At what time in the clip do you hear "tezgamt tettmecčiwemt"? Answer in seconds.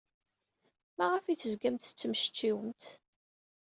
1.37-2.83